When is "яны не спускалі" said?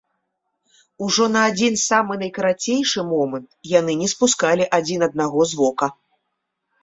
3.79-4.65